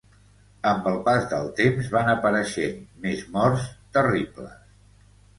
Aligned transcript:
Amb 0.67 0.87
el 0.91 0.95
pas 1.09 1.25
del 1.33 1.49
temps 1.59 1.91
van 1.95 2.09
apareixent 2.13 2.79
més 3.03 3.21
morts 3.35 3.67
terribles. 3.99 4.57